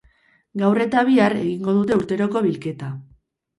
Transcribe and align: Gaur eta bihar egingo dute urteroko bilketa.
Gaur 0.61 0.81
eta 0.85 1.03
bihar 1.09 1.37
egingo 1.43 1.77
dute 1.77 2.01
urteroko 2.01 2.45
bilketa. 2.49 2.93